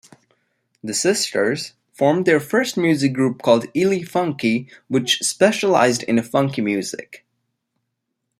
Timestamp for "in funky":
6.01-6.61